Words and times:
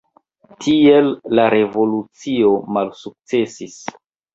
Tiel 0.65 1.11
la 1.41 1.47
revolucio 1.57 2.59
malsukcesis. 2.75 3.83